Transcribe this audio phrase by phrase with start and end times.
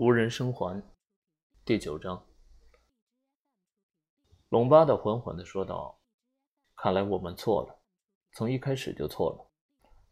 [0.00, 0.80] 无人生还，
[1.64, 2.24] 第九章。
[4.48, 5.98] 隆巴的缓缓的说道
[6.76, 7.76] ：“看来我们错了，
[8.30, 9.50] 从一开始就错了。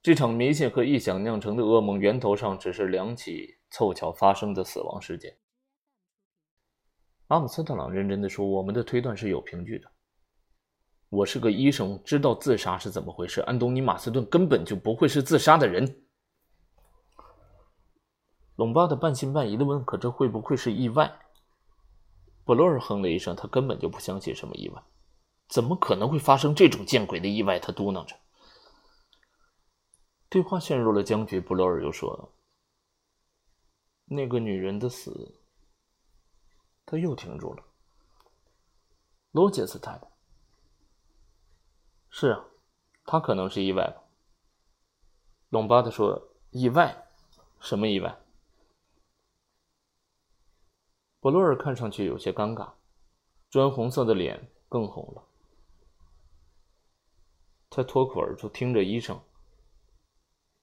[0.02, 5.38] 这场迷信和臆想酿成的噩梦，源头上只是两起凑巧发生的死亡事件。”
[7.28, 9.88] 阿姆斯特朗认真的说：“我们的推断是有凭据的。
[11.10, 13.40] 我是个医生，知道自杀是怎么回事。
[13.42, 15.86] 安东尼·马斯顿根本就不会是自杀的人。”
[18.56, 21.20] 隆巴的半信半疑的问：“可这会不会是意外？”
[22.44, 24.82] 布洛尔哼了一声，他根本就不相信什么意外，
[25.48, 27.58] 怎么可能会发生这种见鬼的意外？
[27.58, 28.16] 他嘟囔着。
[30.28, 31.40] 对话陷入了僵局。
[31.40, 32.32] 布洛尔又说
[34.06, 35.40] ：“那个女人的死。”
[36.86, 37.62] 他又停住了。
[39.32, 40.08] 罗杰斯太太。
[42.10, 42.44] 是啊，
[43.04, 44.02] 他可能是意外吧。
[45.50, 47.06] 隆巴的说：“意外？
[47.60, 48.16] 什么意外？”
[51.26, 52.68] 博洛尔看上去有些尴尬，
[53.50, 55.24] 砖红色的脸更红了。
[57.68, 59.20] 他脱口而出：“听着，医生，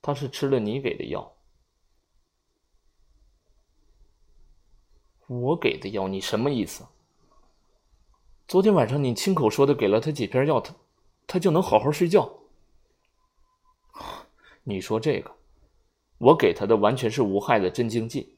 [0.01, 1.35] 他是吃了你给的药。”
[5.27, 6.07] 我给的药？
[6.07, 6.85] 你什么意思？
[8.47, 10.73] 昨天晚上你亲口说的，给了他几片药，他
[11.27, 12.39] 他就能好好睡觉。
[14.63, 15.35] 你说这个，
[16.19, 18.32] 我给他的完全是无害的镇静剂。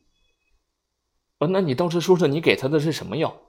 [1.47, 3.41] 那你倒是说说，你给他的是什么药？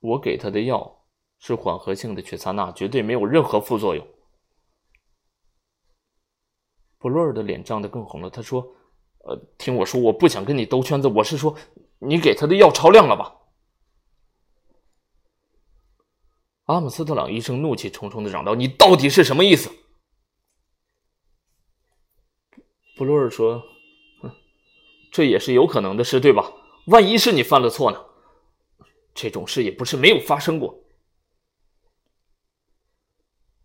[0.00, 1.04] 我给他的药
[1.38, 4.06] 是缓和性的曲萨那，绝对没有任何副作用。
[6.98, 8.28] 布洛尔的脸涨得更红了。
[8.28, 8.74] 他说
[9.24, 11.08] ：“呃，听我说，我不想跟你兜圈子。
[11.08, 11.56] 我是说，
[11.98, 13.38] 你给他的药超量了吧？”
[16.66, 19.70] 阿姆斯特朗医生怒气冲冲的嚷道：“你到底是什么意思？”
[22.96, 23.62] 布洛尔说
[25.12, 26.52] ：“这也是有可能的事，对吧？
[26.86, 28.04] 万一是你犯了错呢？
[29.14, 30.82] 这种事也不是没有发生过。”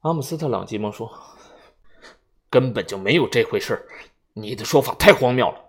[0.01, 1.09] 阿姆斯特朗急忙说
[2.51, 3.87] ：“根本就没有这回事
[4.33, 5.63] 你的说法太荒谬了。”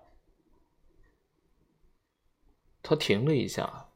[2.83, 3.88] 他停了一下，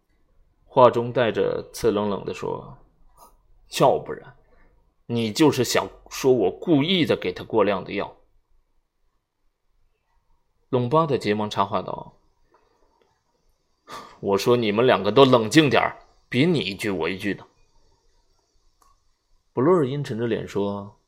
[0.65, 2.79] 话中带着刺冷冷的说
[3.81, 4.37] ：“要不然，
[5.07, 8.17] 你就是想说我故意的给他过量的药。”
[10.73, 12.15] 隆巴的急忙插话道
[14.21, 15.83] ：“我说你们两个都冷静点
[16.31, 17.47] 别你一句我一句的。”
[19.53, 20.99] 布洛尔阴沉着脸说：“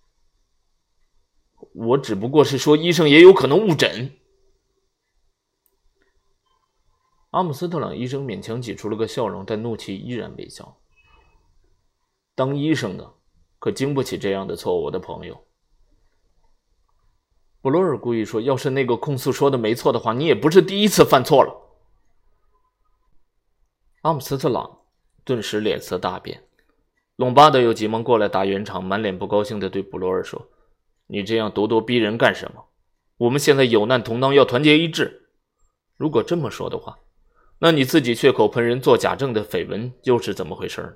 [1.72, 4.14] 我只不过是说，医生也有可能误诊。”
[7.32, 10.76] 阿姆斯特朗医生勉强挤出了个笑容，但怒气依然未消。
[12.34, 13.14] 当医生的
[13.58, 15.46] 可经不起这样的错误，我的朋友。
[17.64, 21.50] 布洛尔故意说：“要是那个控诉说的没错的话，你也不是第一次犯错了。”
[24.04, 24.80] 阿姆斯特朗
[25.24, 26.44] 顿时脸色大变，
[27.16, 30.50] 隆巴德又急忙过来打圆场，满脸不高兴的对布罗尔说
[31.08, 32.66] ：“你这样咄咄逼人干什么？
[33.16, 35.30] 我们现在有难同当，要团结一致。
[35.96, 36.98] 如果这么说的话，
[37.60, 40.92] 那你自己血口喷人、做假证的绯闻又是怎么回事呢？”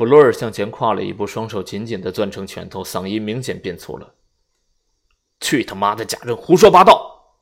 [0.00, 4.14] 布洛尔向前跨了一步，双手紧紧的攥成拳头，嗓音明显变粗了
[5.40, 7.36] ：“去他妈的假证，胡说八道！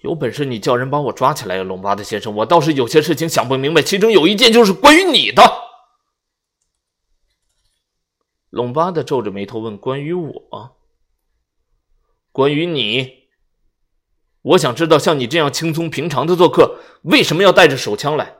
[0.00, 2.34] 有本事你叫人把我抓起来呀，龙巴德先生！
[2.36, 5.42] 我倒是有些事情想不明白，其中有一件就是关于你的。”
[8.48, 10.78] 龙巴德皱着眉头问：“关于我？
[12.32, 13.28] 关于你？
[14.40, 18.34] 我想知道，像你这样轻松平常的做客，为什么要带着手枪来？”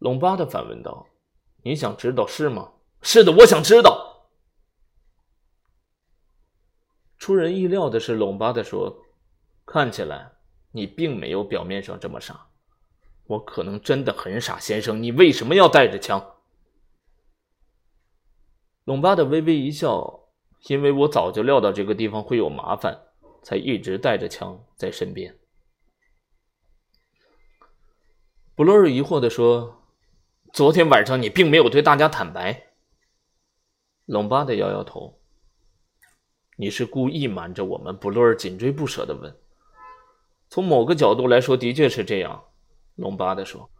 [0.00, 1.06] 隆巴的反问道
[1.62, 2.72] ：“你想知道是吗
[3.02, 4.30] ？”“是的，我想知道。”
[7.18, 9.04] 出人意料的是，隆巴的说
[9.66, 10.32] ：“看起来
[10.72, 12.48] 你并没有表面上这么傻。
[13.26, 15.02] 我可能真的很傻，先生。
[15.02, 16.36] 你为什么要带着枪？”
[18.84, 20.30] 隆巴的微微一笑
[20.68, 22.98] ：“因为我早就料到这个地方会有麻烦，
[23.42, 25.38] 才一直带着枪在身边。”
[28.56, 29.76] 布洛尔疑惑的说。
[30.52, 32.72] 昨天晚上你并没有对大家坦白。
[34.04, 35.20] 龙巴的摇摇头。
[36.56, 37.96] 你是故意瞒着我们？
[37.96, 39.34] 布洛尔紧追不舍的问。
[40.48, 42.44] 从某个角度来说，的确是这样。
[42.96, 43.70] 龙巴的说。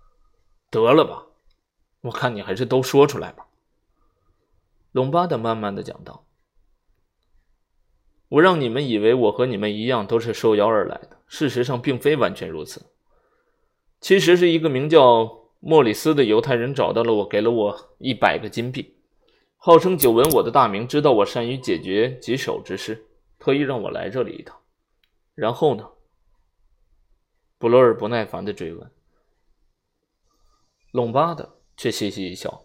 [0.71, 1.27] 得了吧，
[2.03, 3.49] 我看你还是都说出来吧。
[4.93, 6.25] 龙巴的慢慢的讲道。
[8.29, 12.87] 我让你们以为我和你们一样都是受邀而来的，事实上并非完全如此。
[14.01, 15.40] 其实是一个名叫。
[15.61, 18.97] 莫里斯的犹太人找到了我，给了我一百个金币，
[19.57, 23.07] 号称久闻我的大名，知道我善于解决棘手之事，
[23.39, 24.59] 特意让我来这里一趟。
[25.35, 25.87] 然后呢？
[27.59, 28.91] 布洛尔不耐烦的追问。
[30.93, 32.65] 隆巴的却嘻嘻一笑：“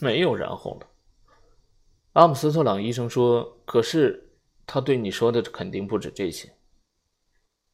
[0.00, 0.86] 没有然后了。”
[2.14, 4.30] 阿姆斯特朗医生说：“可是
[4.64, 6.54] 他对你说的肯定不止这些。”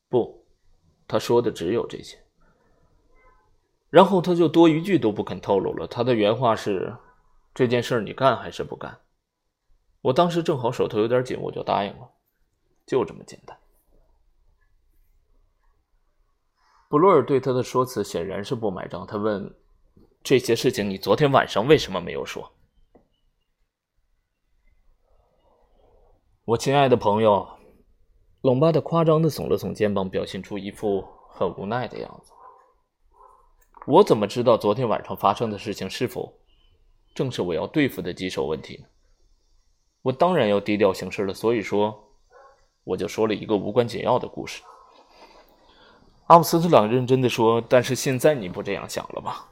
[0.08, 0.46] 不，
[1.06, 2.23] 他说的只有这些。
[3.94, 5.86] 然后他就多一句都不肯透露了。
[5.86, 6.96] 他的原话是。
[7.54, 8.98] 这件事你干还是不干？
[10.00, 12.10] 我当时正好手头有点紧，我就答应了，
[12.84, 13.56] 就这么简单。
[16.88, 19.54] 布洛尔对他的说辞显然是不买账，他问
[20.24, 22.50] ：“这些事情你昨天晚上为什么没有说？”
[26.46, 27.48] 我亲爱的朋友，
[28.40, 32.32] 隆巴的夸张的耸了耸肩膀，表现出一副很无奈的样子。
[33.86, 36.32] 我怎么知道昨天晚上发生的事情是否？
[37.14, 38.86] 正是我要对付的棘手问题呢。
[40.02, 42.12] 我当然要低调行事了，所以说，
[42.82, 44.62] 我就说了一个无关紧要的故事。
[46.26, 49.48] 阿姆斯特朗认真的说：“但是现在你不这样想了吧？”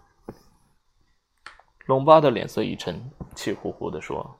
[1.86, 4.38] 龙巴的脸色一沉，气呼呼的说：“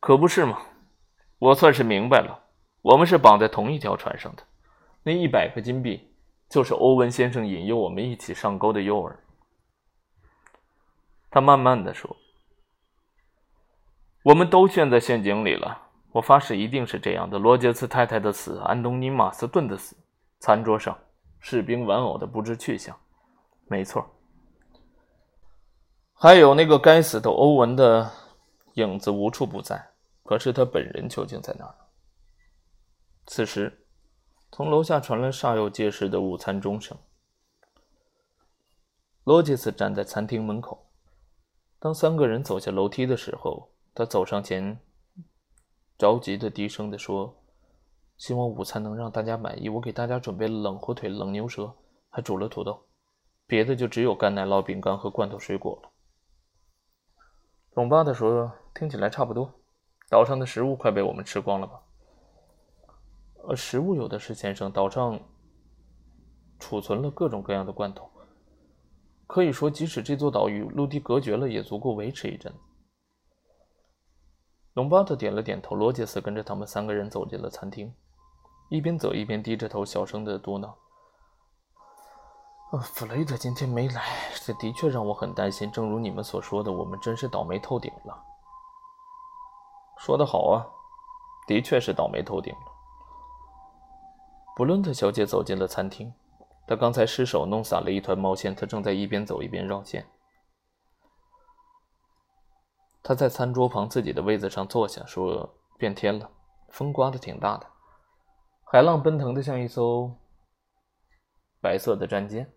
[0.00, 0.62] 可不是嘛，
[1.38, 2.42] 我算是明白了，
[2.82, 4.42] 我们是绑在同一条船上的。
[5.04, 6.11] 那一百个金币，
[6.52, 9.16] 就是欧文先生引诱我们一起上钩的诱饵。”
[11.30, 12.14] 他慢慢的说
[14.22, 15.88] ：“我们都陷在陷阱里了。
[16.10, 17.38] 我发誓一定是这样的。
[17.38, 19.96] 罗杰斯太太的死，安东尼·马斯顿的死，
[20.40, 20.98] 餐桌上
[21.40, 22.94] 士兵玩偶的不知去向，
[23.64, 24.06] 没错。
[26.12, 28.12] 还有那个该死的欧文的
[28.74, 29.82] 影子无处不在。
[30.22, 31.74] 可是他本人究竟在哪？”
[33.26, 33.81] 此时，
[34.54, 36.94] 从楼下传来煞有介事的午餐钟声。
[39.24, 40.90] 罗杰斯站在餐厅门口。
[41.78, 44.78] 当三个人走下楼梯的时候，他走上前，
[45.96, 47.34] 着急的低声的说
[48.18, 49.70] ：“希望午餐能让大家满意。
[49.70, 51.74] 我给大家准备了冷火腿、冷牛舌，
[52.10, 52.84] 还煮了土豆，
[53.46, 55.88] 别的就只有干奶酪、饼干和罐头水果了。”
[57.72, 59.50] 隆巴的说：“听起来差不多。
[60.10, 61.80] 岛上的食物快被我们吃光了吧
[63.48, 64.70] ？”“呃，食物有的是，先生。
[64.70, 65.18] 岛上
[66.58, 68.08] 储存了各种各样的罐头。”
[69.26, 72.58] 可以说，即使这座岛与陆地隔绝了，也足够维持一阵子。
[74.74, 77.94] 隆巴特点了点头，罗杰斯跟着他们三个人走进了餐厅，
[78.68, 80.70] 一边走一边低着头，小声的嘟囔
[82.82, 84.02] ：“弗雷德今天没来，
[84.44, 85.70] 这的确让我很担心。
[85.72, 88.22] 正如你们所说的，我们真是倒霉透顶了。”
[89.98, 90.66] 说得好啊，
[91.46, 92.71] 的确是倒霉透顶了。
[94.54, 96.12] 布伦特小姐走进了餐厅。
[96.66, 100.06] 她刚才失手弄洒了一团毛线，她正在一边走一边绕线。
[103.02, 106.30] 她在餐桌旁自己的位子上坐下，说：“变天了，
[106.68, 107.66] 风刮得挺大的，
[108.64, 110.14] 海浪奔腾的像一艘
[111.60, 112.52] 白色的战舰。”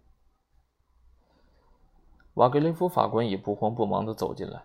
[2.36, 4.64] 瓦格雷夫法官也不慌不忙的走进来，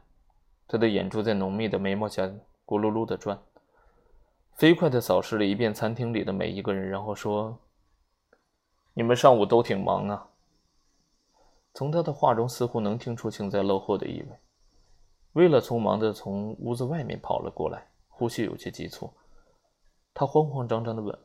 [0.68, 2.24] 他的眼珠在浓密的眉毛下
[2.66, 3.40] 咕噜噜的转，
[4.60, 7.58] 飞快的扫视了一遍餐厅里的每一个人，然后说。
[8.92, 10.28] 你们上午都挺忙啊。
[11.72, 14.28] 从他的话中似乎能听出幸灾乐祸的意味。
[15.32, 19.10] 为了匆忙的从屋子外面跑了过来，呼吸有些急促。
[20.12, 21.18] 他慌慌张张的问：“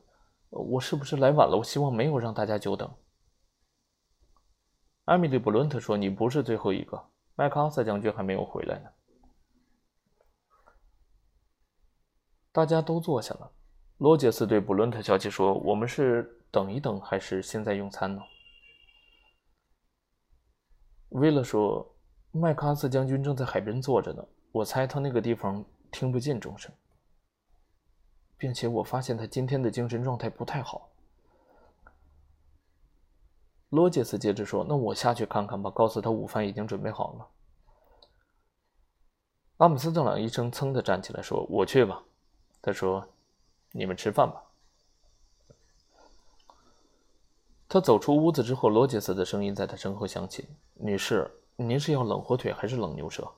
[0.52, 1.58] 我是不是来晚了？
[1.58, 2.90] 我希望没有让大家久等。”
[5.04, 7.04] 艾米丽·布伦特说：“你不是最后一个，
[7.36, 8.90] 麦克阿瑟将军还没有回来呢。”
[12.56, 13.52] 大家都坐下了。
[13.98, 18.22] 罗杰斯对布伦特小姐说：“我们是。”等一等，还是现在用餐呢？
[21.10, 21.94] 威勒说
[22.32, 26.72] ：“麦克阿瑟将军正在海边坐着呢，我猜他那个地方听不见钟声，
[28.38, 30.90] 并且我发现他今天的精神状态不太好。”
[33.68, 37.28] 罗杰斯接着说：“那我下去看看吧，告诉他午饭已经准备好了。”
[39.58, 42.02] 阿姆斯特朗医生噌的站起来说：“我去吧。”
[42.66, 43.08] 他说
[43.72, 44.44] ：“你们吃饭吧。”
[47.70, 53.32] 他走出屋子之后，罗杰斯的声音在他身后响起：“女士，您是要冷火腿还是冷牛舌？”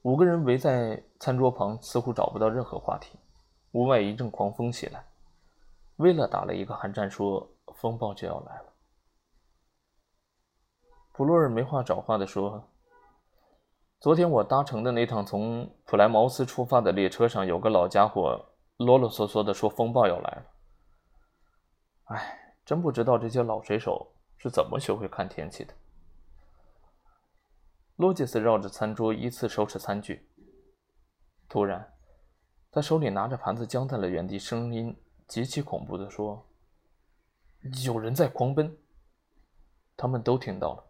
[0.00, 3.18] 五个人围在餐桌旁，似乎找不到任何话题。
[3.72, 5.04] 屋外一阵狂风袭来，
[5.96, 8.72] 威勒打了一个寒战，说：“风暴就要来了。”
[11.12, 12.66] 普洛尔没话找话的说
[14.00, 18.46] ：“昨天我搭乘的那趟从普莱茅斯出发的列车上，有个老家伙
[18.78, 20.46] 啰啰嗦嗦的说风暴要来了。”
[22.16, 25.74] 哎，真不知道这些老水手是怎么学会看天气的。
[27.96, 30.26] 罗杰斯绕着餐桌依次收拾餐具。
[31.46, 31.92] 突然，
[32.70, 36.42] 他手里拿着盘子僵在了原地，声音极其恐怖的说
[37.84, 38.74] ：“有人在狂奔。”
[39.94, 40.84] 他们都听到了，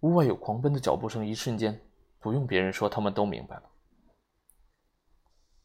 [0.00, 1.24] 屋外有狂奔的脚步声。
[1.24, 1.80] 一瞬间，
[2.26, 3.70] 不用别人说，他们都明白了。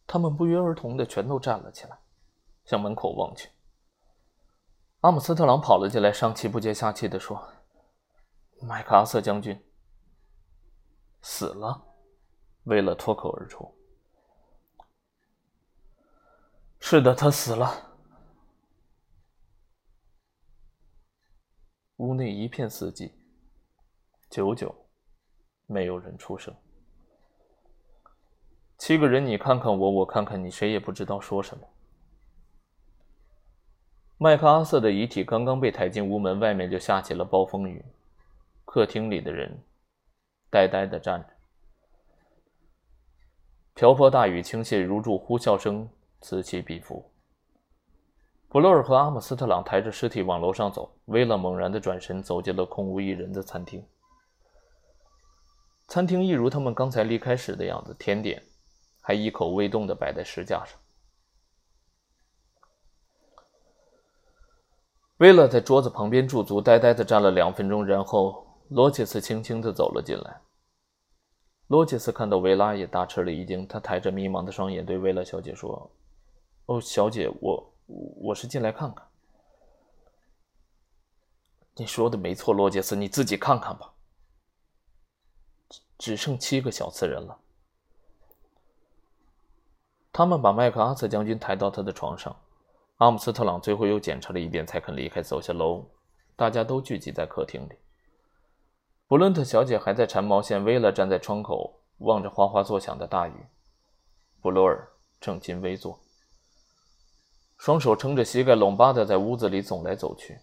[0.05, 1.97] 他们不约而同的全都站了起来，
[2.65, 3.49] 向门口望去。
[4.99, 7.51] 阿姆斯特朗跑了进来，上气不接下气的说
[8.61, 9.59] ：“麦克阿瑟将军
[11.23, 11.83] 死了。”
[12.65, 13.75] 威勒脱口而出
[16.77, 17.97] ：“是的，他死了。”
[21.97, 23.11] 屋内一片死寂，
[24.29, 24.80] 久久
[25.71, 26.53] 没有人出声。
[28.77, 31.67] 七个人，你看看我，我看看你，谁也不知道说什么。
[34.17, 37.83] 麦克阿瑟的遗体刚刚被抬进屋门，外面就下起了暴风雨。
[38.65, 39.63] 客厅里的人
[40.49, 41.27] 呆呆的站着，
[43.73, 47.11] 瓢泼大雨倾泻如注，呼啸声此起彼伏。
[48.47, 53.83] 布洛尔和阿姆斯特朗抬着尸体往楼上走，威勒猛然的转身，走进了空无一人的餐厅。
[55.91, 58.41] 餐厅一如他们刚才离开时的样子，甜点
[59.01, 60.79] 还一口未动的摆在石架上。
[65.17, 70.39] 威勒在桌子旁边驻足，呆呆的站了两分钟，然后罗杰斯轻轻的走了进来。
[71.67, 75.91] 罗杰斯看到维拉也大吃了一惊，他抬着迷茫的双眼对威勒小姐说
[76.67, 77.73] ：“哦，小姐，我……”
[78.23, 79.05] 我是进来看看。
[81.75, 83.93] 你说的没错，罗杰斯，你自己看看吧。
[86.01, 87.37] 只剩七个小刺人了。
[90.11, 92.35] 他们把麦克阿瑟将军抬到他的床上，
[92.97, 95.85] 阿姆斯特朗最后又检查了一遍，才肯离开，走下楼。
[96.35, 97.75] 大家都聚集在客厅里。
[99.05, 103.33] 布伦特小姐还在缠毛线，威勒站在窗口，望着哗哗作响的大雨。
[104.41, 104.89] 布罗尔
[105.19, 105.99] 正襟危坐。
[107.59, 110.39] 双手撑着膝盖，拢巴的在屋子里走来走去。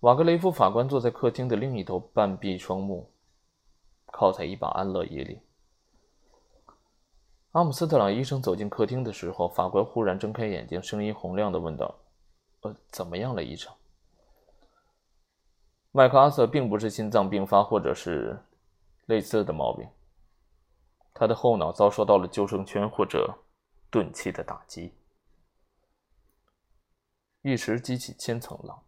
[0.00, 3.08] 瓦格雷夫法官坐在客厅的另一头，半闭双目，
[4.12, 5.40] 靠在一把安乐椅里。
[7.52, 11.98] 阿姆斯特朗医生走进客厅的时候，法官忽然睁开眼睛，声音洪亮的问道
[12.62, 13.72] ：“呃，怎么样了，医生？”
[15.90, 18.40] 麦克阿瑟并不是心脏病发或者是
[19.06, 19.88] 类似的毛病，
[21.12, 23.36] 他的后脑遭受到了救生圈或者
[23.90, 24.94] 钝器的打击。
[27.42, 28.80] 一时激起千层浪。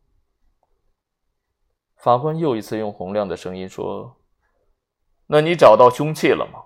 [1.96, 4.14] 法官又一次用洪亮的声音说
[5.32, 6.62] ：“那你找到凶器了吗？”“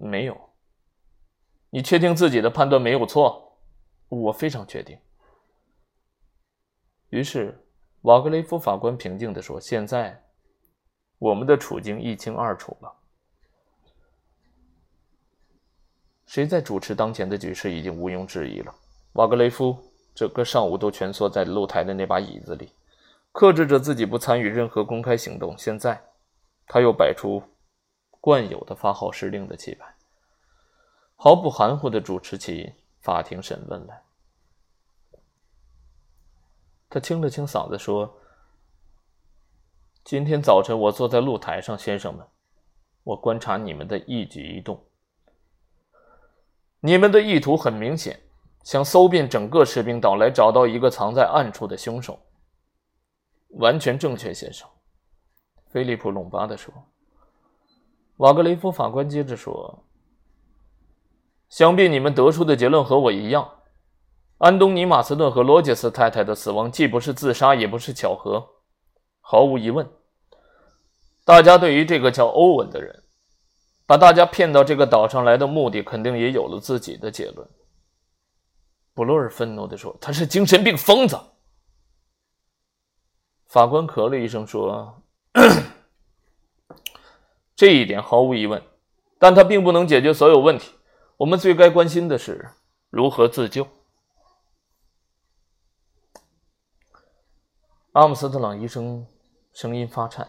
[0.00, 0.50] 没有。
[1.68, 3.58] ”“你确定自己的判断没有错
[4.08, 4.96] ？”“我非常确定。”
[7.10, 7.60] 于是
[8.02, 10.22] 瓦格雷夫法官平静的说：“现在
[11.18, 12.94] 我们的处境一清二楚了。
[16.26, 18.72] 谁在主持当前的局势已经毋庸置疑了。”
[19.14, 19.76] 瓦格雷夫。
[20.14, 22.70] 整个上午都蜷缩在露台的那把椅子里，
[23.32, 25.58] 克制着自己不参与任何公开行动。
[25.58, 26.00] 现在，
[26.66, 27.42] 他又摆出
[28.20, 29.94] 惯有的发号施令的气派，
[31.16, 34.02] 毫不含糊的主持起法庭审问来。
[36.88, 38.18] 他清了清嗓子说
[40.04, 42.26] ：“今天早晨我坐在露台上，先生们，
[43.02, 44.84] 我观察你们的一举一动。
[46.80, 48.20] 你们的意图很明显。”
[48.64, 52.18] 想搜遍整个士兵岛来找到一个藏在暗处的凶手，
[53.58, 54.66] 完全正确，先生。”
[55.74, 56.72] 菲利普·隆巴德说。
[58.18, 59.82] 瓦格雷夫法官接着说
[61.50, 63.50] ：“想必你们得出的结论和我一样，
[64.38, 68.50] 安东尼·马斯顿和罗杰斯太太的死亡既不是自杀，也不是巧合。
[69.20, 69.84] 毫无疑问，
[71.24, 73.02] 大家对于这个叫欧文的人，
[73.84, 77.48] 把大家骗到这个岛上来的目的，肯定也有了自己的结论。”
[78.94, 81.18] 布洛尔愤怒地说：“他是精神病疯子。”
[83.48, 84.94] 法官咳了一声说
[87.56, 88.62] ：“这一点毫无疑问，
[89.18, 90.72] 但他并不能解决所有问题。
[91.16, 92.50] 我们最该关心的是
[92.90, 93.66] 如何自救。”
[97.92, 99.06] 阿姆斯特朗医生
[99.52, 100.26] 声音发颤：“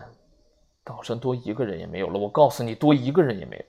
[0.84, 2.20] 岛上多一个人也没有了。
[2.20, 3.66] 我告诉你，多一个人也没有。”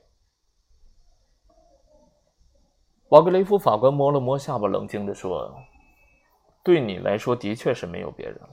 [3.11, 5.55] 瓦格雷夫法官摸了摸下巴，冷静地说
[6.65, 8.49] ：“对你来说，的确是没有别人了。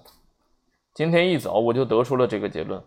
[0.94, 2.82] 今天一早我就得出了这个结论。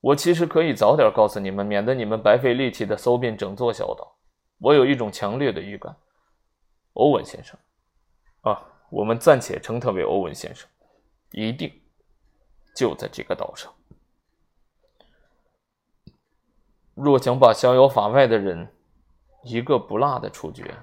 [0.00, 4.16] 我其实可以早点告诉你们，免得你们白费力气的搜遍整座小岛。
[4.58, 5.94] 我有一种强烈的预感，
[6.94, 7.58] 欧文先生，
[8.42, 10.68] 啊，我们暂且称他为欧文先生，
[11.32, 11.70] 一定
[12.74, 13.72] 就在这个岛上。”
[16.94, 18.72] 若想把逍遥法外的人
[19.44, 20.74] 一个不落的处决，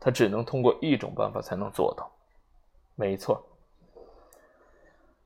[0.00, 2.10] 他只能通过一种办法才能做到。
[2.96, 3.42] 没错，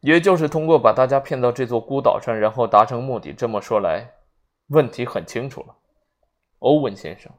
[0.05, 3.33] 也就是通过把大家骗到这座孤岛上，然后达成目的。
[3.33, 4.17] 这么说来，
[4.67, 5.75] 问题很清楚了，
[6.59, 7.33] 欧文先生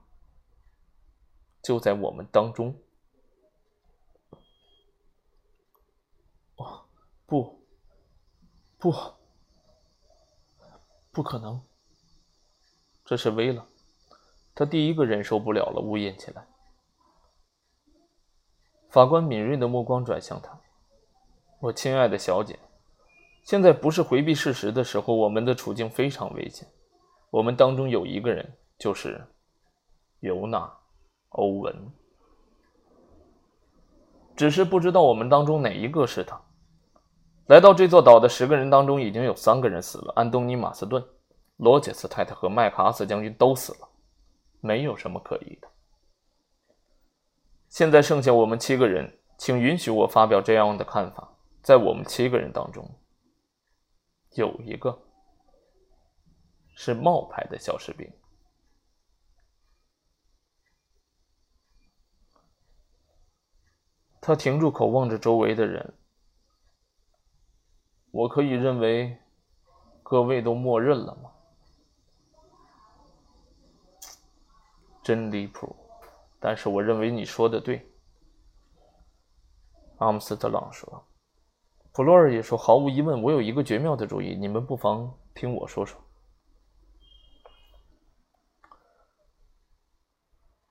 [1.61, 2.75] 就在我们当中。
[6.55, 6.87] 哦，
[7.27, 7.63] 不，
[8.79, 8.91] 不，
[11.11, 11.61] 不可能！
[13.05, 13.67] 这是威了，
[14.55, 16.47] 他第一个忍受不了了，呜咽起来。
[18.89, 20.59] 法官敏锐的目光转向他
[21.59, 22.59] ：“我亲爱的小姐，
[23.43, 25.15] 现在不是回避事实的时候。
[25.15, 26.67] 我们的处境非常危险。
[27.31, 29.25] 我们当中有一个人，就是
[30.19, 30.59] 尤娜·
[31.29, 31.91] 欧文，
[34.35, 36.39] 只是不知道我们当中哪一个是他。
[37.47, 41.03] 来到这座岛的十个人当中，已经有三个人死了：安东尼·马斯顿、
[41.57, 43.87] 罗杰斯太太和麦克阿瑟将军都死了，
[44.61, 45.67] 没有什么可疑的。”
[47.69, 51.34] 现在剩下我们七个人，请允许我发表这样的看法：
[51.65, 52.87] 在我们七个人当中，
[54.35, 55.01] 有一个
[56.75, 58.07] 是冒牌的小士兵。
[64.21, 65.97] 他停住口，望着周围的人。
[68.11, 69.19] 我可以认为，
[70.03, 71.31] 各位都默认了吗？
[75.01, 75.75] 真离谱。
[76.39, 77.91] 但是我认为你说的对，
[79.97, 81.07] 阿姆斯特朗说。
[81.95, 85.97] 普洛尔也说：“毫无疑问，我有一个绝妙的主意，你们不妨听我说说。”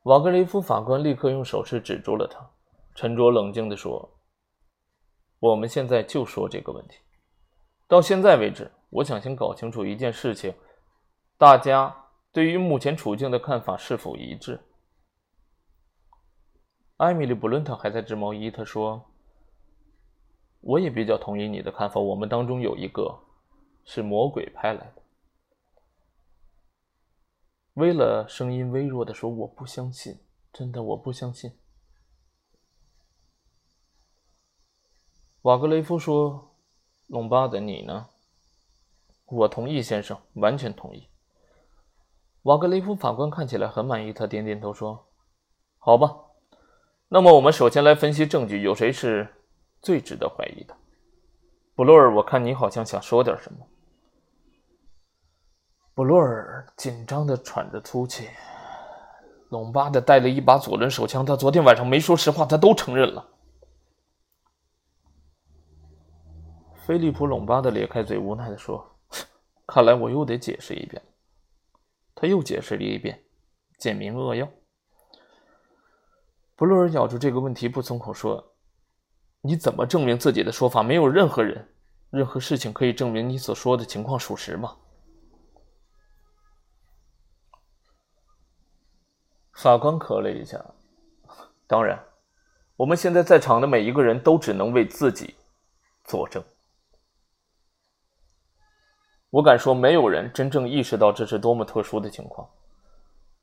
[0.05, 2.47] 瓦格雷夫法官立刻用手势指住了他，
[2.95, 4.07] 沉着冷静地说
[5.41, 6.99] ：“我们现在就说这个问题。
[7.89, 10.53] 到现在为止，我想先搞清楚一件事情：
[11.39, 14.61] 大家对于目前处境的看法是否一致？”
[16.99, 18.51] 艾米丽·布伦特还在织毛衣。
[18.51, 19.03] 她说
[20.65, 22.01] ：“我也比较同意你的看法。
[22.01, 23.19] 我们当中有一个
[23.85, 25.03] 是魔鬼派来的。”
[27.75, 30.19] 为了声音微弱的说：“我不相信，
[30.53, 31.53] 真的，我不相信。”
[35.43, 36.55] 瓦格雷夫说
[37.09, 38.09] ：“隆巴的，你呢
[39.27, 41.09] ？”“我同意，先生，完全同意。”
[42.45, 45.07] 瓦格雷夫法官看起来很满意，他点点头说
[45.79, 46.17] ：“好吧。”
[47.09, 49.29] 那么，我们首先来分析证据，有谁是
[49.85, 50.75] 最值得怀疑的？
[51.75, 53.59] 布洛尔，我看你好像想说点什么。
[55.95, 58.31] 布洛尔紧张的喘着粗气。
[59.51, 63.29] 隆巴的带了一把左轮手枪，他昨天晚上没说实话，他都承认了。
[66.87, 68.99] 菲利普·隆巴的咧开嘴，无奈的说
[69.69, 71.01] ：“看来我又得解释一遍。”
[72.17, 73.23] 他又解释了一遍
[73.79, 74.49] ：“简明扼要。”
[76.57, 78.54] 布洛尔咬住这个问题不松口，说
[79.47, 80.83] ：“你怎么证明自己的说法？
[80.83, 81.69] 没有任何人、
[82.09, 84.75] 任何事情可以证明你所说的情况属实吗？”
[89.53, 90.65] 法官咳了一下
[91.69, 92.03] ：“当然，
[92.77, 95.35] 我们现在在场的每一个人都只能为自己
[96.05, 96.43] 作证。
[99.29, 102.49] 我敢说，没有人真正意识到这是多么特殊的情况。”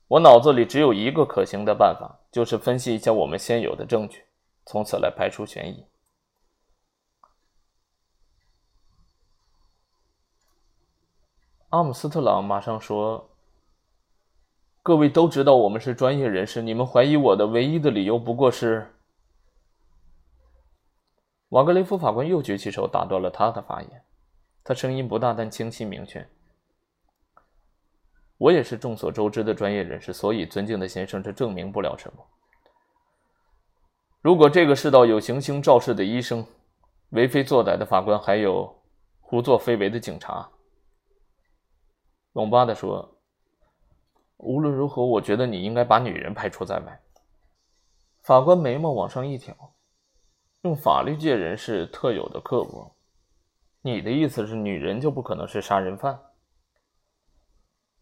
[0.08, 4.24] 我脑子里只有一个可行的办法，就是分析一下我们现有的证据，
[4.66, 5.86] 从此来排除嫌疑。
[11.72, 13.30] 阿姆斯特朗马上说
[14.84, 18.94] ：“各位都知道我们是专业人士，你们怀疑我的唯一的理由不过是……”
[21.48, 24.02] 瓦格雷夫法官又举起手打断了他的发言，
[24.62, 26.28] 他声音不大，但清晰明确。
[28.36, 32.22] 我也是众所周知的专业人士，所以，尊敬的先生，这证明不了什么。
[34.20, 36.44] 如果这个世道有行凶肇事的医生、
[37.10, 38.76] 为非作歹的法官，还有
[39.22, 40.46] 胡作非为的警察，
[42.32, 43.18] 隆巴的说
[44.38, 47.02] ：“无论如何，我觉得你应该把女人排除在外。”
[48.22, 49.74] 法官眉毛往上一挑，
[50.62, 52.94] 用法律界人士特有的刻薄
[53.82, 56.18] ：“你的意思是，女人就不可能是杀人犯？”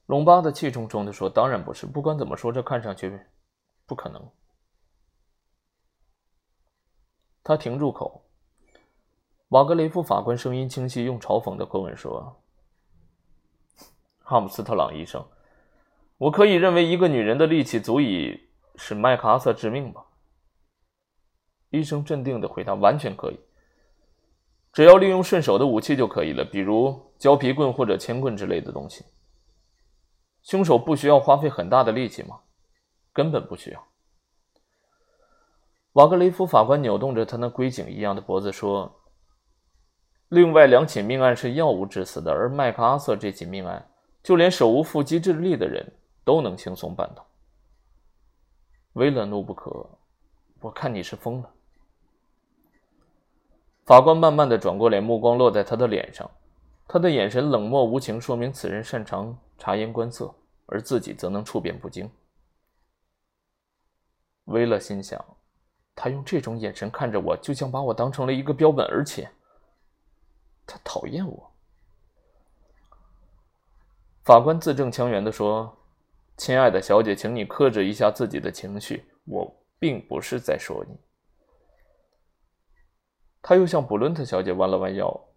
[0.07, 1.87] 隆巴的气冲冲地说：“当然不是。
[1.87, 3.19] 不管怎么说，这看上去
[3.87, 4.31] 不可能。”
[7.43, 8.23] 他停住口。
[9.49, 12.40] 瓦格雷夫法官声音清晰，用嘲讽的口吻说
[14.31, 15.27] ：“哈姆斯特朗医生，
[16.17, 20.05] 我可以认为一个女人的力气足以使麦克阿瑟致命吧？”
[21.71, 23.41] 医生镇定的回答：“完全可以，
[24.73, 29.05] 只要利用顺手的武器就可以了，比如胶皮棍或者铅棍之类的东西。”
[30.43, 32.39] 凶手不需要花费很大的力气吗？
[33.13, 33.85] 根本不需要。
[35.95, 39.03] 瓦格雷夫法官扭动着他那龟颈一样的脖子说
[40.31, 43.90] ：“另外两起命案是药物致死的，而麦克阿瑟这起命案，
[44.23, 45.93] 就连手无缚鸡之力的人
[46.25, 47.27] 都能轻松办到。”
[48.95, 49.87] 威勒怒不可遏，
[50.61, 51.51] 我看你是疯了。
[53.85, 56.31] 法官慢慢的转过脸，目光落在他的脸上，
[56.87, 60.35] 他的眼神冷漠无情，说明此人擅长察言观色，
[60.67, 62.11] 而自己则能处变不惊。
[64.45, 65.25] 威勒心想。
[65.93, 69.29] 他用这种眼神看着我，就像把我当成了一个标本，而且
[70.67, 71.50] 他讨厌我。
[74.25, 75.77] 法官字正腔圆的说
[76.37, 80.97] ：“亲爱的小姐，请你克制一下自己的情绪，我并不是在说你。”
[83.43, 85.29] 他又向布伦特小姐弯了弯腰：“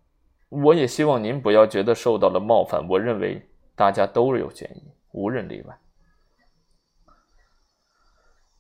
[0.50, 2.86] 我也希望您不要觉得受到了冒犯。
[2.90, 3.42] 我认为
[3.76, 5.78] 大家都有嫌疑，无人例外。”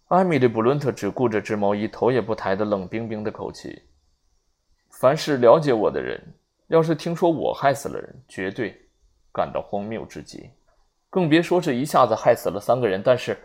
[0.08, 3.84] 艾米丽·布伦特只顾着织毛衣，头也不抬的冷冰冰的口气。
[4.90, 6.22] 凡是了解我的人，
[6.68, 8.80] 要是听说我害死了人，绝对
[9.34, 10.52] 感到荒谬至极，
[11.10, 13.02] 更别说是一下子害死了三个人。
[13.04, 13.38] 但是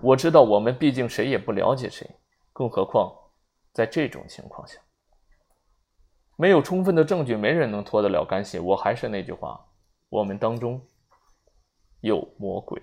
[0.00, 2.08] 我知道，我们毕竟谁也不了解谁，
[2.52, 3.12] 更何况
[3.72, 4.78] 在这种情况下，
[6.36, 8.58] 没有充分的证据，没人能脱得了干系。
[8.58, 9.62] 我还是那句话，
[10.08, 10.80] 我们当中
[12.00, 12.80] 有魔鬼。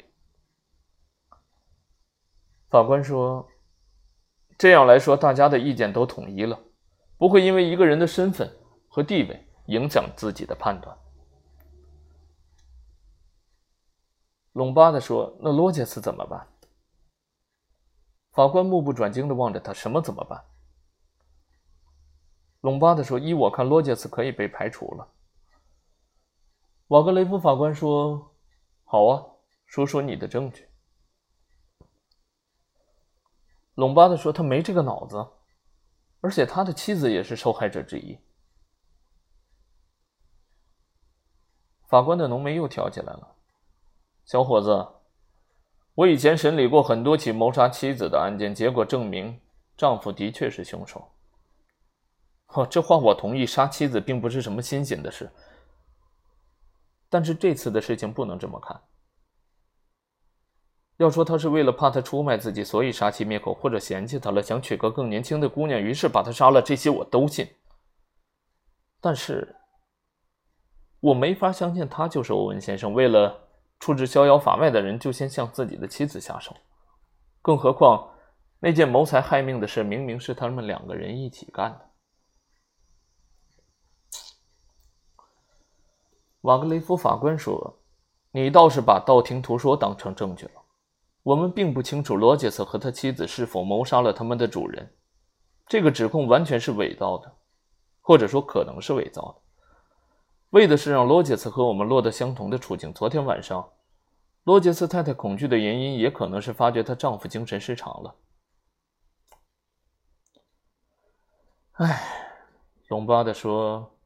[2.70, 3.48] 法官说
[4.60, 6.60] ：“这样来说，大家的意见都统一了，
[7.18, 8.52] 不会因为一个人的身份
[8.90, 10.96] 和地位影响自己的判断。”
[14.56, 16.48] 隆巴的说：“那罗杰斯怎么办？”
[18.32, 20.46] 法官目不转睛的望着他：“什么怎么办？”
[22.62, 25.12] 隆巴的说：“依我看，罗杰斯可以被排除了。”
[26.88, 28.32] 瓦格雷夫法官说
[28.86, 29.26] ：“好啊，
[29.66, 30.70] 说说你的证据。”
[33.76, 35.28] 隆巴的说：“他没这个脑子，
[36.22, 38.18] 而且他的妻子也是受害者之一。”
[41.90, 43.35] 法官的浓眉又挑起来了
[44.26, 44.88] ：“小伙子，
[45.94, 49.40] 我以前审理过很多起谋杀妻子的案件，结果证明
[49.78, 51.08] 丈夫的确是凶手。
[52.48, 55.30] 哦，这话我同意，杀妻子并不是什么新鲜的事，
[57.10, 58.82] 但是这次的事情不能这么看。”
[60.98, 67.46] 要说他是为了怕他出卖自己，所以杀妻灭口，或者嫌弃他了，想娶个更年轻的姑娘，于是把他杀了，这些我都信。
[69.02, 69.56] 但是，
[71.02, 73.45] 我没法相信他就是欧文先生，为了
[73.80, 76.56] 处置逍遥法外的人，就先向自己的妻子下手。
[77.42, 78.10] 更何况，
[78.60, 81.90] 那件谋财害命的事，明明是他们两个人一起干的。
[86.42, 87.80] 瓦格雷夫法官说
[88.32, 90.62] ：“你倒是把道听途说当成证据了。”
[91.24, 94.96] 我们并不清楚罗杰斯和他妻子是否谋杀了他们的主人，
[95.66, 97.36] 这个指控完全是伪造的，
[98.00, 99.42] 或者说可能是伪造的，
[100.56, 102.94] 为的是让罗杰斯和我们落得相同的处境。
[102.94, 103.74] 昨天晚上，
[104.46, 108.16] 罗杰斯太太恐惧的原因也可能是发觉她丈夫精神失常了。
[111.74, 112.02] 哎，
[112.88, 113.98] 隆巴的说：“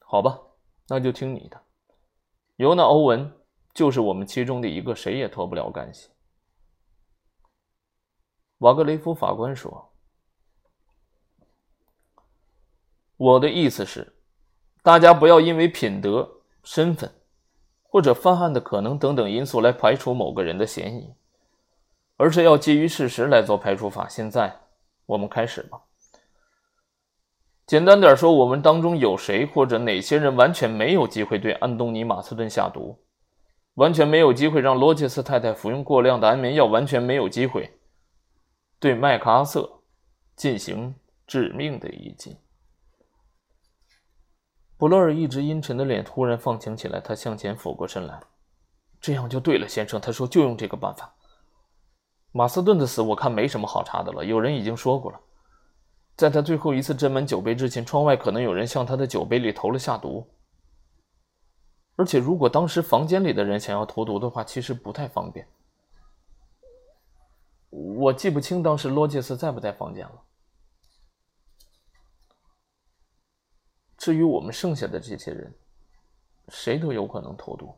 [0.00, 0.40] 好吧，
[0.88, 1.60] 那就听你的。
[2.56, 3.30] 尤娜·欧文
[3.74, 6.08] 就是我们其中的一个，谁也脱不了干系。”
[8.60, 9.92] 瓦格雷夫法官说
[13.18, 14.16] ：“我的意思是，
[14.82, 16.28] 大家不要因为品德、
[16.64, 17.10] 身份
[17.82, 21.14] 或者犯案的可能等等因素来排除某个人的嫌疑，
[22.16, 24.08] 而是要基于事实来做排除法。
[24.08, 24.60] 现在，
[25.06, 25.82] 我们开始吧。
[27.64, 32.98] 简单点说，我们当中有谁或者哪些人完全没有机会对安东尼·马斯顿下毒，
[33.74, 37.78] 完全没有机会让罗杰斯太太服用过量的安眠药，完全没有机会。”
[38.80, 39.78] 对麦克阿瑟
[40.34, 40.92] 进行
[41.24, 42.36] 致命的一击。
[44.82, 48.20] 布洛尔一直阴沉的脸突然放晴起来，他向前俯过身来
[49.00, 51.14] ：“这样就对了，先生。”他说：“就用这个办法。”
[52.34, 54.24] 马斯顿的死，我看没什么好查的了。
[54.24, 55.20] 有人已经说过了，
[56.16, 60.26] 在他最后一次斟满酒杯之前，窗外可能有人向他的酒杯里投了下毒。
[61.94, 65.46] 而且，如果当时房间里的人想要投毒的话，其实不太方便。
[67.70, 70.22] 我记不清当时罗杰斯在不在房间了。
[74.02, 75.54] 至于我们剩下的这些人，
[76.48, 77.72] 谁都有可能投毒。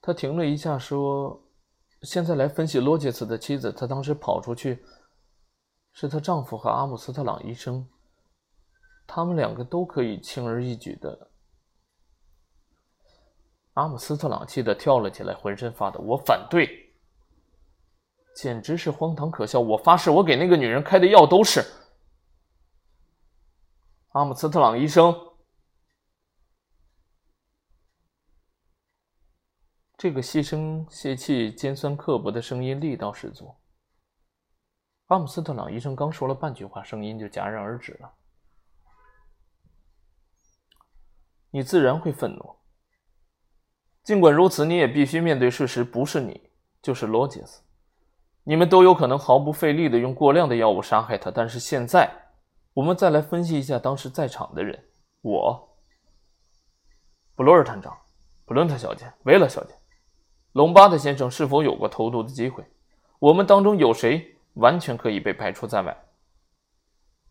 [0.00, 1.38] 他停了一下，说
[2.00, 4.82] ：“现在来分析罗杰斯的妻子，她当时跑出去，
[5.92, 7.86] 是她丈夫和阿姆斯特朗医生，
[9.06, 11.28] 他们两个都可以轻而易举的。
[13.74, 16.00] 阿姆斯特朗气得跳了起来，浑身发抖。
[16.00, 16.90] 我反对，
[18.34, 19.60] 简直是荒唐可笑！
[19.60, 21.62] 我发誓，我给那个女人开的药都是……
[24.10, 25.14] 阿姆斯特朗医生，
[29.96, 33.54] 这个细声细气、尖酸刻薄的声音力道十足。
[35.06, 38.12] 阿姆斯特朗医生刚说了半句话，声音就戛然而止了。
[41.52, 42.56] 你自然会愤怒。
[44.02, 46.50] 尽管如此，你也必须面对事实：不是你，
[46.82, 47.62] 就是罗杰斯。
[48.42, 51.30] 你们都有可能毫不费力的用过量的药物杀害他。
[51.30, 52.29] 但是现在，
[52.80, 54.82] 我们再来分析一下当时在场的人：
[55.20, 55.76] 我、
[57.34, 57.94] 布罗尔探长、
[58.46, 59.74] 布伦特小姐、维勒小姐、
[60.52, 62.64] 隆巴特先生是否有过投毒的机会？
[63.18, 65.94] 我们当中有谁完全可以被排除在外？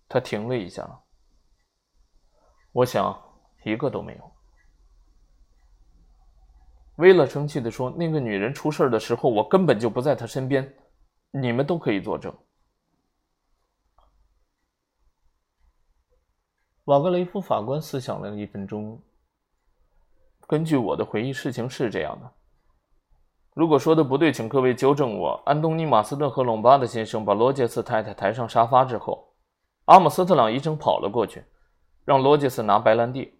[0.07, 0.87] 他停了一下，
[2.71, 3.19] 我想
[3.63, 4.31] 一个都没有。
[6.97, 10.71] 威勒生气地说：“那个女人出事的时候，我根本就不在她身边，
[11.31, 12.31] 你们都可以作证。”
[16.89, 18.99] 瓦格雷夫法官思想了一分钟。
[20.47, 22.31] 根据我的回忆，事情是这样的。
[23.53, 25.39] 如果说的不对，请各位纠正我。
[25.45, 29.31] 安东尼·马斯顿和隆巴德先生把罗杰斯太太抬上沙发之后，
[29.85, 31.43] 阿姆斯特朗医生跑了过去，
[32.05, 33.35] 让罗杰斯拿白兰地。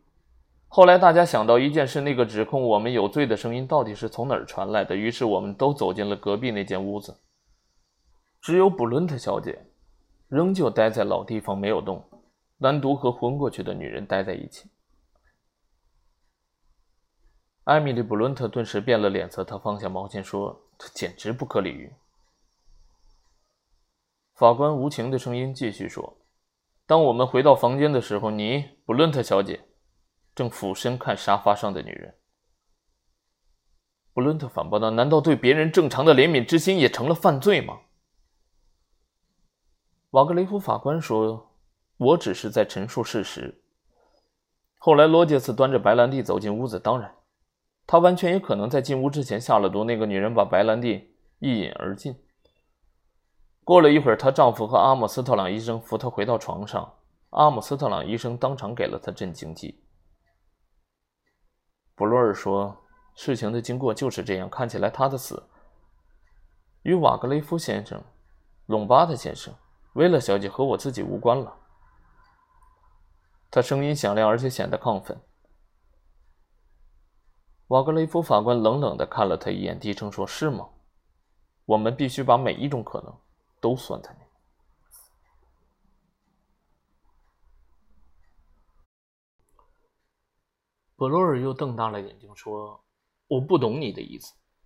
[0.67, 4.95] 后来大家想到一件事：那个指控我们有罪的声音到底是从哪儿传来的？
[4.95, 7.19] 于是我们都走进了隔壁那间屋子。
[8.41, 9.59] 只有布伦特小姐
[10.27, 12.03] 仍旧待在老地方没有动，
[12.60, 14.69] 单独和昏过去的女人待在一起。
[17.63, 21.93] 艾米丽·布伦特顿时变了脸色，她放下毛巾说：“这简直不可理喻。”
[24.36, 26.17] 法官无情的声音继续说
[26.88, 29.65] ：“当我们回到房间的时候，你，布伦特小姐。”
[30.36, 32.15] 正俯身看沙发上的女人，
[34.13, 37.82] 布伦特反驳道：“难道对别人正常的怜悯之心也成了犯罪吗？”
[40.12, 41.45] 瓦格雷夫法官说
[41.99, 43.62] ：“我只是在陈述事实。”
[44.81, 47.13] 后来，罗杰斯端着白兰地走进屋子，当然，
[47.85, 49.83] 他完全也可能在进屋之前下了毒。
[49.83, 52.15] 那个女人把白兰地一饮而尽。
[53.65, 56.93] 过了一会儿，她丈夫和阿姆斯特朗医生扶她回到床上。
[57.31, 59.83] 阿姆斯特朗医生当场给了她镇静剂。
[61.93, 62.75] 布洛尔说
[63.13, 64.49] ：“事情的经过就是这样。
[64.49, 65.43] 看起来他的死
[66.83, 68.01] 与瓦格雷夫先生、
[68.67, 69.53] 隆巴特先生、
[69.93, 71.53] 威勒小姐和我自己无关了。”
[73.51, 75.19] 他声音响亮，而且显得亢奋。
[77.67, 80.69] 瓦格雷夫法官冷冷的看了他一眼，低声说：“是吗？
[81.65, 83.15] 我们必须把每一种可能
[83.59, 84.19] 都算在内。”
[90.95, 92.83] 布洛尔又瞪大了眼睛说
[93.29, 94.33] ：“我不懂你的意思。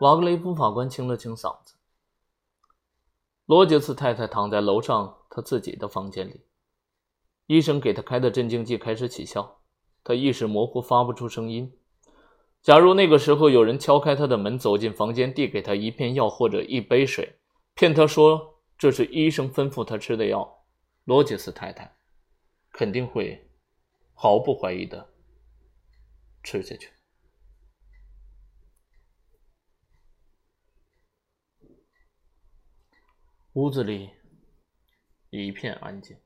[0.00, 1.76] 瓦格雷夫法官清了清嗓子。
[3.50, 6.44] 罗杰斯太太躺在楼上他自己的房间里，
[7.48, 9.58] 医生给他开的镇静剂开始起效，
[10.04, 11.76] 他意识模糊，发不出声音。
[12.62, 17.40] 假如那个时候有人敲开他的门，走进房间，递给他一片药或者一杯水，
[17.74, 20.62] 骗他说这是医生吩咐他吃的药，
[21.02, 21.92] 罗杰斯太太。
[22.70, 23.50] 肯定会
[24.14, 25.08] 毫不怀疑的
[26.44, 26.88] 吃下去。
[33.54, 34.10] 屋子里
[35.30, 36.16] 一片安静。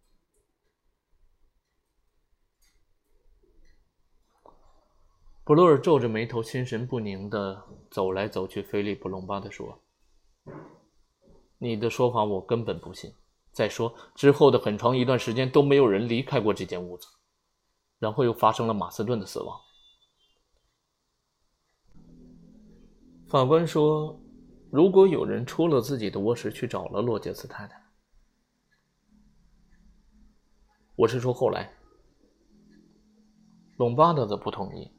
[5.42, 8.62] 布洛尔皱着眉头，心神不宁的走来走去。
[8.62, 9.82] 菲利普·隆巴的说
[11.56, 13.14] ：“你的说法我根本不信。”
[13.52, 17.06] 再说之后的很长一段时间都没有人离开过这间屋子，
[17.98, 19.60] 然后又发生了马斯顿的死亡。
[23.28, 24.20] 法官说
[24.74, 27.80] ：“如果有人出了自己的卧室去找了罗杰斯太太，
[30.96, 31.72] 我是说后来。”
[33.78, 34.90] 隆巴德则不同意，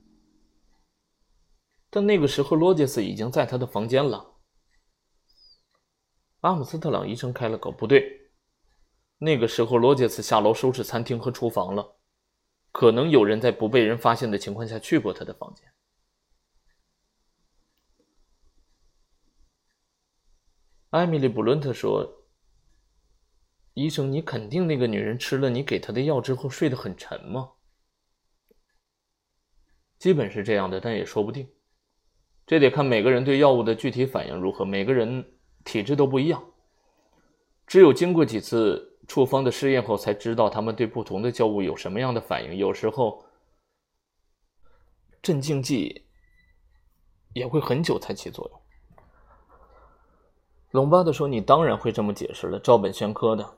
[1.89, 4.37] 但那个时候罗杰斯已经在他的房间了。
[6.39, 8.31] 阿姆斯特朗医生开了口：“不对。”
[9.19, 11.97] 那个时候，罗杰斯下楼收拾餐厅和厨房了，
[12.71, 15.69] 可能有人在不被人发现的情况下去过他的房间。
[20.95, 22.23] 艾米丽·布伦特说
[23.75, 27.51] ：“医生，你肯定那个女人吃了你给她的药之后睡得很沉吗？”
[29.99, 31.49] 基本是这样的，但也说不定，
[32.47, 36.41] 这得看每个人对药物的具体反应如何，每个人体质都不一样，
[37.67, 38.93] 只有经过几次。
[39.07, 42.55] 处方的试验后才知道，他们对不同的药物有什么样的反应。
[42.55, 43.23] 有时候，
[45.21, 46.07] 镇静剂
[47.35, 48.64] 也会很久才起作用。
[50.75, 53.55] 龙巴德说：“你当然会这么解释了，照本宣科的。”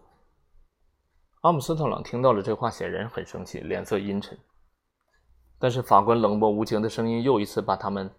[1.41, 4.37] 阿姆斯特朗听到了这话，显然很生气，脸色阴沉。
[5.57, 8.13] 但是法官冷漠无情的声音又一次把他们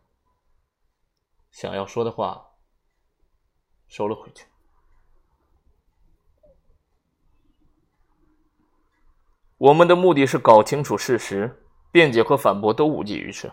[1.52, 2.44] 想要说的话
[3.86, 4.44] 收了回去。
[9.58, 13.52] 我们的目的是搞清楚事实，辩解和反驳都无济于事。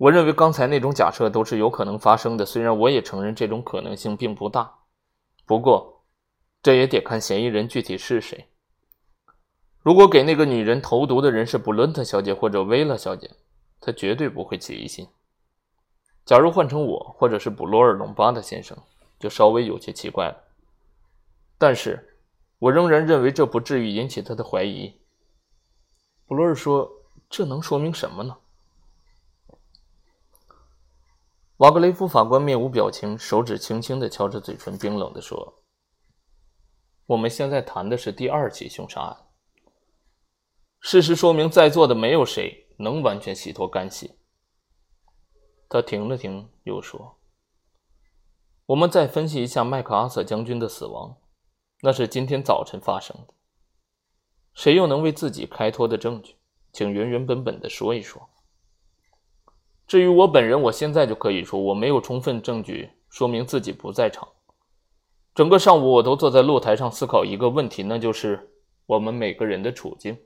[0.00, 4.78] 我认为刚才那种假设都是有可能发生的，虽然我也承认这种可能性并不大。
[5.44, 6.04] 不过，
[6.62, 8.46] 这也得看嫌疑人具体是谁。
[9.80, 13.30] 如果给那个女人投毒的人是布伦特小姐或者薇拉小姐，
[13.78, 15.06] 她绝对不会起疑心。
[16.24, 18.78] 假如换成我或者是布罗尔·隆巴的先生，
[19.18, 20.36] 就稍微有些奇怪了。
[21.58, 22.06] 但是。
[22.60, 25.00] 我仍然认为这不至于引起他的怀疑。
[26.26, 26.90] 布罗尔说
[27.30, 28.36] ：“这能说明什么呢？”
[31.60, 35.62] 瓦格雷夫法官面无表情，手指轻轻的敲着嘴唇，冰冷的说
[37.04, 39.26] ：“我们现在谈的是第二起凶杀案。
[40.80, 44.16] 事实说明，在座的没有谁能完全洗脱干系。”
[45.68, 47.18] 他停了停，又说
[48.64, 51.18] ：“我们再分析一下麦克阿瑟将军的死亡。”
[51.84, 53.34] 那是今天早晨发生的。
[54.54, 56.36] 谁又能为自己开脱的证据？
[56.72, 58.29] 请原原本本的说一说。
[59.90, 64.28] 至于我本人，我现在就可以说，我没有充分证据说明自己不在场。
[65.34, 68.52] 整个上午，我都坐在露台上思考一个问题，那就是
[68.86, 70.16] 我们每个人的处境。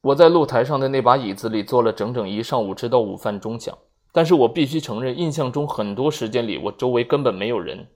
[0.00, 3.78] 我在露台上的那把椅子里坐了整整一上午，直到午饭钟响。
[4.10, 7.86] 但是我必须承认，印象中很多时间里，我周围根本没有人，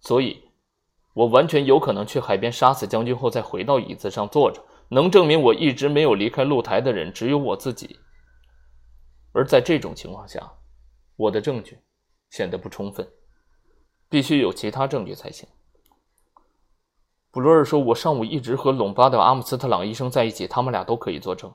[0.00, 0.44] 所以，
[1.12, 4.64] 我完全有可能去海边杀死将军后再回到椅子上坐着。
[4.88, 7.98] 能证明我一直没有离开露台的人只有我自己。
[9.32, 10.52] 而在这种情况下，
[11.16, 11.78] 我的证据
[12.30, 13.06] 显得不充分，
[14.08, 15.48] 必须有其他证据才行。
[17.30, 21.52] 布罗尔说：“我上午一直和隆巴的阿姆斯特朗医生在一起，他们俩都可以作证。”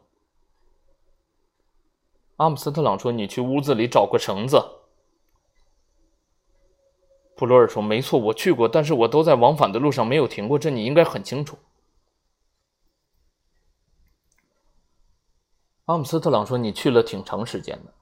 [2.38, 4.64] 阿姆斯特朗说：“你去屋子里找过绳子。”
[7.36, 10.60] 普罗尔说：“没错，我去过，但是我都在往返的路上，没有停过。
[10.60, 11.58] 这你应该很清楚。”
[15.86, 17.94] 阿姆斯特朗说：“你去了挺长时间的。”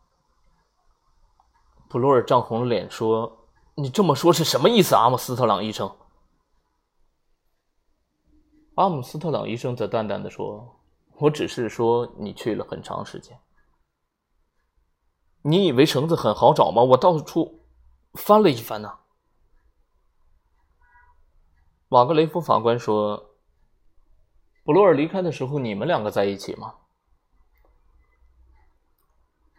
[1.90, 5.90] 普罗尔涨红了脸说：“你这么说是什么意思？”阿姆斯特朗医生。
[8.76, 10.80] 阿姆斯特朗医生则淡淡的说
[11.18, 13.40] ：“我只是说你去了很长时间。”
[15.42, 16.84] 你以为绳子很好找吗？
[16.84, 17.62] 我到处
[18.14, 19.00] 翻了一番呢。
[21.88, 23.32] 瓦格雷夫法官说
[24.64, 26.76] ：“布罗尔离开的时候，你们两个在一起吗？”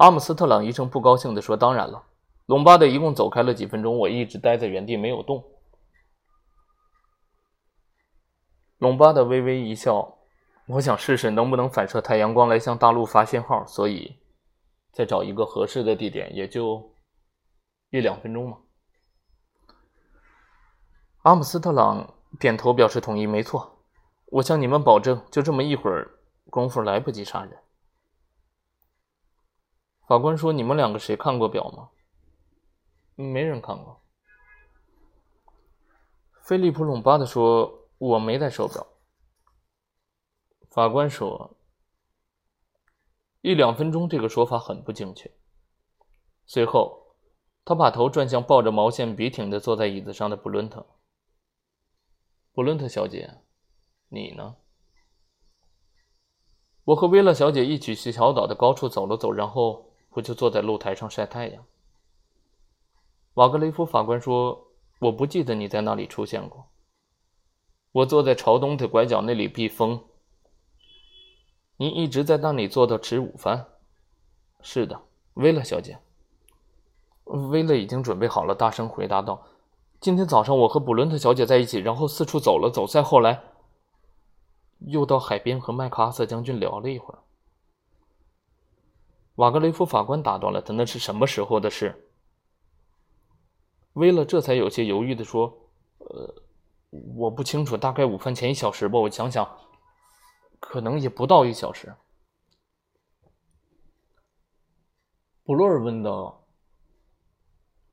[0.01, 2.03] 阿姆斯特朗医生不高兴的说：“当然了。”
[2.47, 5.45] 隆巴德一共走开了几分钟，我一直待在原地没有动。
[8.79, 10.17] 隆巴德微微一笑
[10.69, 14.17] ：“我想试试能不能反射太阳光来向大陆发信号，所以。”
[14.91, 16.95] 再找一个合适的地点，也就
[17.91, 18.57] 一两分钟嘛。
[21.25, 23.27] 阿姆斯特朗点头表示同意。
[23.27, 23.85] 没错，
[24.27, 26.11] 我向你们保证，就这么一会儿
[26.49, 27.53] 功夫，来不及杀人。
[30.11, 31.89] 法官说：“你们两个谁看过表吗？”
[33.15, 34.03] 没人看过。
[36.43, 38.85] 菲利普·隆巴德说：“我没戴手表。”
[40.69, 41.57] 法官说。
[43.43, 45.31] 一两分钟，这个说法很不精确。
[46.45, 47.15] 随后，
[47.65, 50.85] 他把头转向抱着毛线笔挺的坐在椅子上的布伦特。
[52.53, 53.39] 布伦特小姐，
[54.09, 54.57] 你呢？
[56.83, 61.65] 我和薇拉小姐一起去小岛的高处走了走，然后我就坐在露台上晒太阳。
[63.35, 64.67] 瓦格雷夫法官说
[64.99, 66.67] ：“我不记得你在那里出现过。”
[67.93, 70.05] 我坐在朝东的拐角那里避风。
[71.77, 73.67] 您一直在那里坐到吃午饭？
[74.61, 75.01] 是的，
[75.35, 75.99] 薇拉小姐。
[77.25, 79.43] 薇拉已经准备好了，大声回答道
[80.01, 83.43] ：“今天早上我和布伦特小姐在一起，然后四处走了走，再后来
[84.81, 87.21] 又到海边和麦克阿瑟将军聊了一会儿。”
[89.41, 92.11] 瓦格雷夫法官打断了他：“那是什么时候的事？”
[93.95, 95.51] 薇勒这才有些犹豫的说
[95.99, 96.35] ：“呃，
[97.17, 98.99] 我不清楚，大概午饭前一小时吧。
[98.99, 99.49] 我想想。”
[100.61, 101.97] 可能也不到一小时。
[105.43, 106.45] 布洛尔问道：“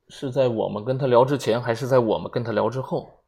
[0.10, 3.24] 是在我们跟他聊之前，还是在我们跟他聊之后？”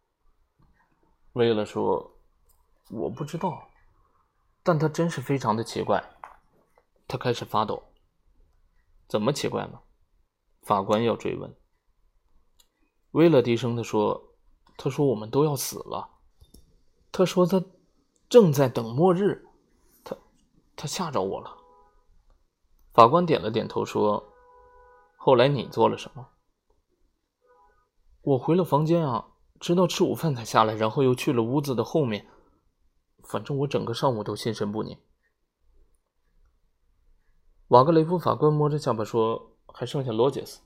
[1.33, 2.11] 威勒说
[2.91, 3.69] ：“我不知道，
[4.61, 6.03] 但他真是非常的奇怪。
[7.07, 7.81] 他开始发抖。
[9.09, 9.79] 怎么奇怪呢？
[10.61, 11.53] 法官要追问。
[13.11, 14.35] 威勒低声的说
[14.77, 16.11] ：“他说我们都要死了。
[17.11, 17.65] 他说他
[18.29, 19.47] 正在等末日。
[20.03, 20.15] 他
[20.75, 21.57] 他吓着我了。”
[22.93, 24.31] 法官点了点头说
[25.17, 26.27] ：“后来你做了什么？”
[28.21, 29.29] 我回了房间啊，
[29.59, 32.27] 直到吃午饭才下来，然后又去了屋子的后面。
[33.23, 34.95] 反正我整个上午都心神不宁。
[37.69, 40.61] 瓦格雷夫法官摸着下巴说：“还剩下罗杰斯，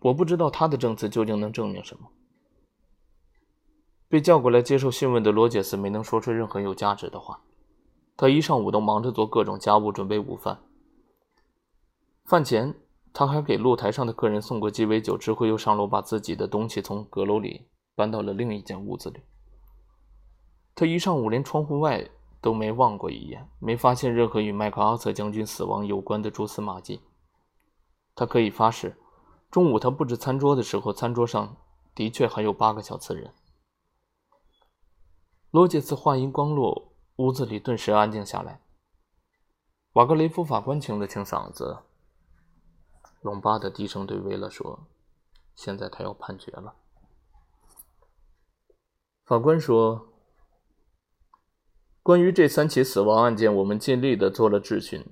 [0.00, 2.08] 我不知道他的证词究竟能证明什么。”
[4.08, 7.40] 被叫过来接受讯问的罗杰斯没能说出任何有价值的话。
[8.16, 10.60] 他一上午都忙着做各种家务，准备午饭。
[12.26, 12.74] 饭前，
[13.12, 17.66] 他还给露台上的客人送过鸡尾酒，之后又上楼把自己的东西从阁楼里
[17.96, 19.20] 搬到了另一间屋子里。
[20.76, 22.08] 他一上午连窗户外
[22.42, 27.00] 都没望过一眼，没发现任何与麦克阿瑟将军死亡有关的蛛丝马迹。
[28.16, 28.98] 他可以发誓，
[29.48, 31.56] 中午他布置餐桌的时候，餐桌上
[31.94, 33.32] 的确还有八个小瓷人。
[35.52, 38.60] 罗杰斯话音刚落，屋子里顿时安静下来。
[39.92, 41.78] 瓦格雷夫法官清了清嗓子，
[43.20, 44.80] 隆巴德低声对威勒说
[45.54, 46.74] ：“现在他要判决了。”
[49.24, 50.11] 法官说。
[52.02, 55.04] 关于这三起死亡案件，我们尽力的做了质询。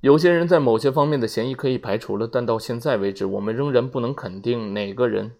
[0.00, 5.34] 有些人在某些方面的嫌疑可以排除了，但到现在为止，我们仍然不能肯定哪个人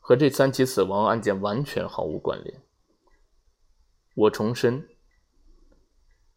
[0.00, 2.60] 和这三起死亡案件完全毫无关联。
[4.14, 4.88] 我重申，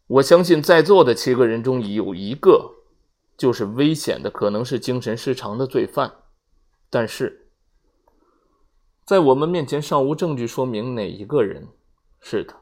[0.06, 2.76] 我相信在座的七个人中有一个
[3.36, 6.14] 就是危险的，可能是精神失常的罪犯。
[6.92, 7.50] 但是，
[9.04, 11.68] 在我们面前尚无证据说明哪一个人
[12.20, 12.62] 是他。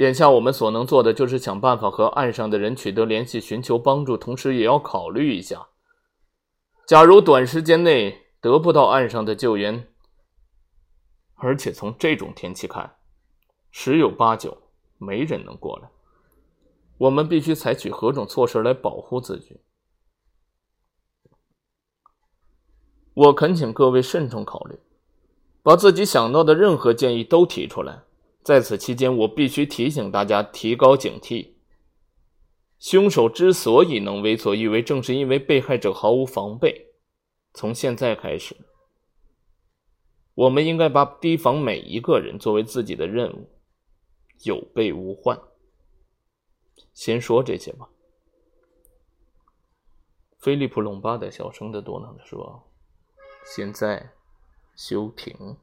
[0.00, 5.68] 眼下我们所能做的就是想办法和岸上的人取得联系，寻求帮助，同时也要考虑一下，
[6.86, 9.86] 假如短时间内得不到岸上的救援，
[11.34, 12.96] 而且从这种天气看，
[13.70, 14.56] 十有八九
[14.96, 15.90] 没人能过来，
[16.96, 19.60] 我们必须采取何种措施来保护自己？
[23.12, 24.80] 我恳请各位慎重考虑，
[25.62, 28.04] 把自己想到的任何建议都提出来。
[28.42, 31.54] 在此期间，我必须提醒大家提高警惕。
[32.78, 36.94] 凶手之所以能为所欲为，正是因为被害者毫无防备。
[37.52, 38.56] 从现在开始，
[40.34, 43.50] 我们应该把提防每一个人作为自己的任务，
[44.44, 45.38] 有备无患。
[46.94, 47.90] 先说这些吧。
[50.38, 52.66] 菲利普·隆巴德小声的嘟囔着说
[53.44, 54.14] ：“现在，
[54.74, 55.58] 休庭。”